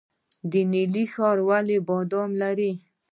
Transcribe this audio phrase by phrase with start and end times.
[0.71, 2.71] نیلي ښار ولې بادام لري؟